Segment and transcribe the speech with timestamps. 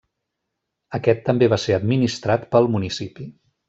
[0.99, 3.33] Aquest també va ser administrat pel municipi.